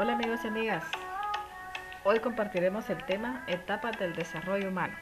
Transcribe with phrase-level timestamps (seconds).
[0.00, 0.84] Hola amigos y amigas,
[2.04, 4.94] hoy compartiremos el tema etapas del desarrollo humano.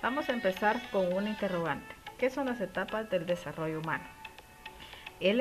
[0.00, 1.94] Vamos a empezar con un interrogante.
[2.16, 4.04] ¿Qué son las etapas del desarrollo humano?
[5.20, 5.36] Es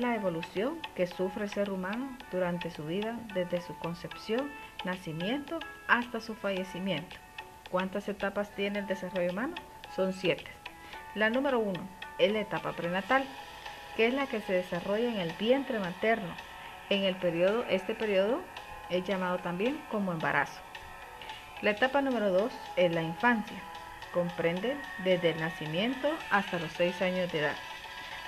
[0.00, 4.50] la evolución que sufre el ser humano durante su vida desde su concepción,
[4.86, 7.16] nacimiento hasta su fallecimiento.
[7.70, 9.56] ¿Cuántas etapas tiene el desarrollo humano?
[9.94, 10.50] Son siete.
[11.14, 11.86] La número uno
[12.16, 13.26] es la etapa prenatal,
[13.94, 16.32] que es la que se desarrolla en el vientre materno.
[16.88, 18.40] En el periodo, este periodo
[18.90, 20.60] es llamado también como embarazo.
[21.62, 23.56] La etapa número dos es la infancia.
[24.12, 27.56] Comprende desde el nacimiento hasta los seis años de edad.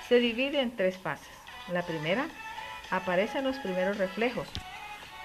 [0.07, 1.29] Se divide en tres fases.
[1.71, 2.27] La primera,
[2.91, 4.49] aparecen los primeros reflejos,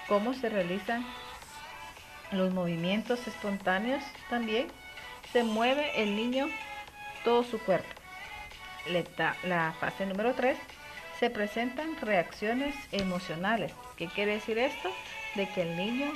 [0.07, 1.05] cómo se realizan
[2.31, 4.67] los movimientos espontáneos también.
[5.33, 6.47] Se mueve el niño
[7.23, 7.89] todo su cuerpo.
[9.43, 10.57] La fase número 3
[11.19, 13.73] se presentan reacciones emocionales.
[13.97, 14.89] ¿Qué quiere decir esto?
[15.35, 16.11] De que el niño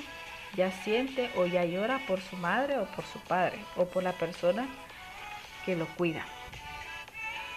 [0.55, 4.13] ya siente o ya llora por su madre o por su padre o por la
[4.13, 4.67] persona
[5.65, 6.25] que lo cuida.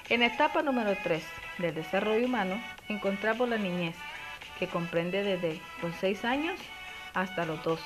[0.09, 1.25] En etapa número 3
[1.59, 3.97] del desarrollo humano encontramos la niñez,
[4.59, 6.61] que comprende desde los 6 años
[7.15, 7.83] hasta los 12.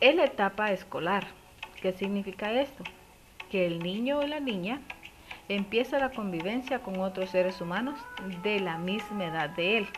[0.00, 1.26] Es la etapa escolar.
[1.80, 2.84] ¿Qué significa esto?
[3.50, 4.80] Que el niño o la niña
[5.48, 7.98] empieza la convivencia con otros seres humanos
[8.42, 9.88] de la misma edad de él.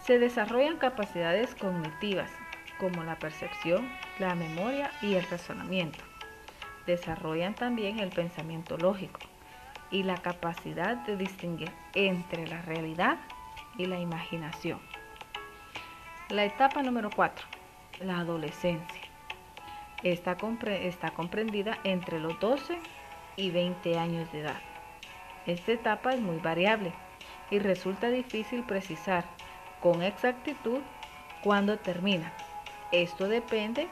[0.00, 2.30] Se desarrollan capacidades cognitivas
[2.78, 5.98] como la percepción, la memoria y el razonamiento.
[6.86, 9.20] Desarrollan también el pensamiento lógico
[9.90, 13.18] y la capacidad de distinguir entre la realidad
[13.76, 14.80] y la imaginación.
[16.30, 17.46] La etapa número 4,
[18.00, 19.02] la adolescencia.
[20.02, 20.36] Está,
[20.66, 22.78] está comprendida entre los 12
[23.36, 24.60] y 20 años de edad.
[25.46, 26.92] Esta etapa es muy variable
[27.50, 29.24] y resulta difícil precisar
[29.80, 30.80] con exactitud
[31.42, 32.32] cuándo termina.
[32.92, 33.88] Esto depende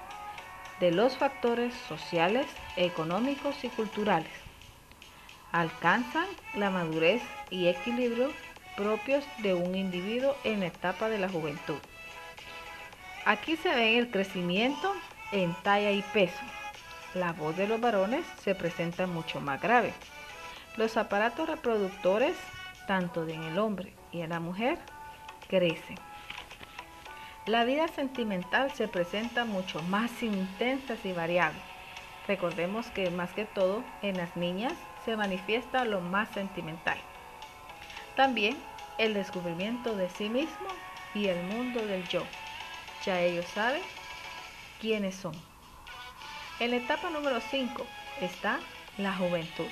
[0.78, 4.32] de los factores sociales, económicos y culturales.
[5.52, 8.32] Alcanzan la madurez y equilibrio
[8.76, 11.78] propios de un individuo en la etapa de la juventud.
[13.26, 14.94] Aquí se ve el crecimiento
[15.32, 16.40] en talla y peso,
[17.14, 19.92] la voz de los varones se presenta mucho más grave.
[20.76, 22.36] Los aparatos reproductores,
[22.86, 24.78] tanto en el hombre y en la mujer,
[25.48, 25.98] crecen.
[27.46, 31.58] La vida sentimental se presenta mucho más intensa y variable.
[32.28, 36.98] Recordemos que más que todo en las niñas se manifiesta lo más sentimental.
[38.14, 38.56] También
[38.98, 40.68] el descubrimiento de sí mismo
[41.14, 42.22] y el mundo del yo.
[43.04, 43.82] Ya ellos saben
[44.80, 45.49] quiénes son.
[46.60, 47.86] En la etapa número 5
[48.20, 48.60] está
[48.98, 49.68] la juventud,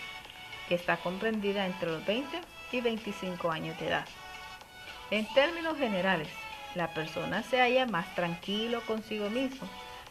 [0.70, 2.40] que está comprendida entre los 20
[2.72, 4.06] y 25 años de edad.
[5.10, 6.30] En términos generales,
[6.74, 9.68] la persona se halla más tranquilo consigo mismo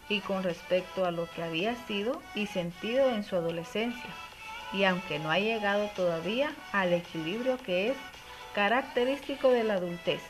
[0.07, 4.11] y con respecto a lo que había sido y sentido en su adolescencia,
[4.71, 7.97] y aunque no ha llegado todavía al equilibrio que es
[8.53, 10.21] característico de la adultez.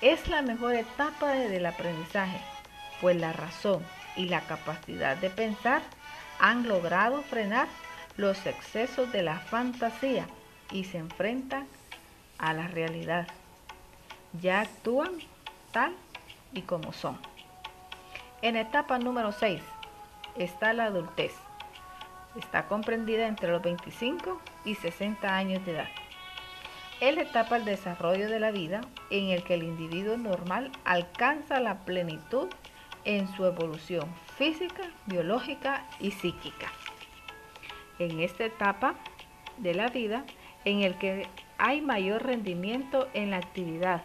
[0.00, 2.40] Es la mejor etapa del aprendizaje,
[3.02, 3.84] pues la razón
[4.18, 5.80] y la capacidad de pensar
[6.38, 7.68] han logrado frenar
[8.16, 10.26] los excesos de la fantasía
[10.70, 11.66] y se enfrentan
[12.36, 13.28] a la realidad.
[14.42, 15.12] Ya actúan
[15.72, 15.94] tal
[16.52, 17.18] y como son.
[18.42, 19.62] En etapa número 6
[20.36, 21.32] está la adultez.
[22.38, 25.88] Está comprendida entre los 25 y 60 años de edad.
[27.00, 28.80] Es la etapa del desarrollo de la vida
[29.10, 32.48] en el que el individuo normal alcanza la plenitud
[33.04, 36.70] en su evolución física, biológica y psíquica.
[37.98, 38.94] En esta etapa
[39.56, 40.24] de la vida
[40.64, 41.26] en el que
[41.58, 44.04] hay mayor rendimiento en la actividad,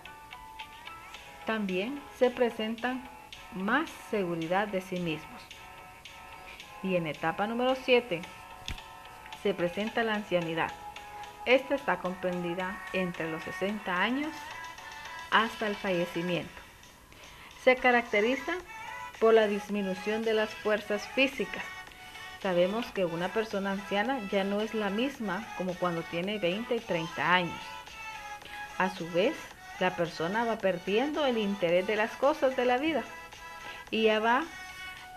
[1.46, 3.08] también se presentan
[3.54, 5.42] más seguridad de sí mismos.
[6.82, 8.22] Y en etapa número 7
[9.42, 10.72] se presenta la ancianidad.
[11.46, 14.32] Esta está comprendida entre los 60 años
[15.32, 16.54] hasta el fallecimiento.
[17.64, 18.54] Se caracteriza
[19.20, 21.64] por la disminución de las fuerzas físicas.
[22.42, 26.80] Sabemos que una persona anciana ya no es la misma como cuando tiene 20 y
[26.80, 27.60] 30 años.
[28.78, 29.36] A su vez,
[29.80, 33.04] la persona va perdiendo el interés de las cosas de la vida
[33.92, 34.44] y ya va,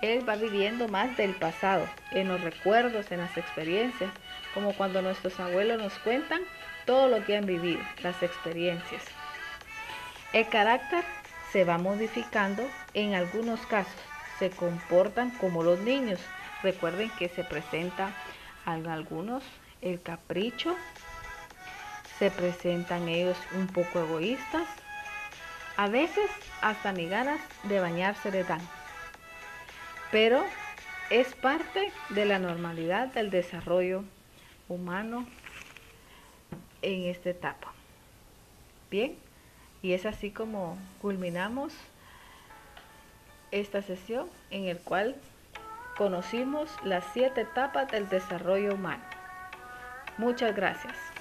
[0.02, 4.10] él va viviendo más del pasado, en los recuerdos, en las experiencias,
[4.54, 6.42] como cuando nuestros abuelos nos cuentan
[6.84, 9.02] todo lo que han vivido, las experiencias.
[10.32, 11.04] El carácter
[11.56, 13.98] se va modificando en algunos casos.
[14.38, 16.20] Se comportan como los niños.
[16.62, 18.12] Recuerden que se presenta
[18.66, 19.42] en algunos
[19.80, 20.76] el capricho,
[22.18, 24.68] se presentan ellos un poco egoístas,
[25.78, 26.30] A veces
[26.60, 28.60] hasta ni ganas de bañarse le dan.
[30.12, 30.44] Pero
[31.08, 34.04] es parte de la normalidad del desarrollo
[34.68, 35.26] humano
[36.82, 37.72] en esta etapa.
[38.90, 39.16] Bien,
[39.86, 41.72] y es así como culminamos
[43.52, 45.14] esta sesión en el cual
[45.96, 49.04] conocimos las siete etapas del desarrollo humano.
[50.18, 51.15] Muchas gracias.